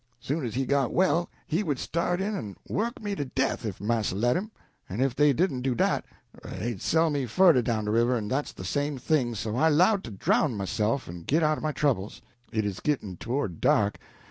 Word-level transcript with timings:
Soon 0.19 0.43
as 0.43 0.55
he 0.55 0.65
got 0.65 0.91
well 0.91 1.29
he 1.45 1.61
would 1.61 1.77
start 1.77 2.19
in 2.19 2.35
en 2.35 2.55
work 2.67 2.99
me 3.03 3.13
to 3.13 3.23
death 3.23 3.67
if 3.67 3.79
marster 3.79 4.15
let 4.15 4.35
him; 4.35 4.49
en 4.89 4.99
if 4.99 5.15
dey 5.15 5.31
didn't 5.31 5.61
do 5.61 5.75
dat, 5.75 6.03
they'd 6.43 6.81
sell 6.81 7.11
me 7.11 7.27
furder 7.27 7.61
down 7.61 7.85
de 7.85 7.91
river, 7.91 8.15
en 8.17 8.27
dat's 8.27 8.51
de 8.51 8.63
same 8.65 8.97
thing. 8.97 9.35
So 9.35 9.55
I 9.55 9.69
'lowed 9.69 10.03
to 10.05 10.09
drown 10.09 10.57
myself 10.57 11.07
en 11.07 11.21
git 11.21 11.43
out 11.43 11.59
o' 11.59 11.61
my 11.61 11.71
troubles. 11.71 12.23
It 12.51 12.65
'uz 12.65 12.79
gitt'n' 12.79 13.17
towards 13.17 13.59
dark. 13.59 13.99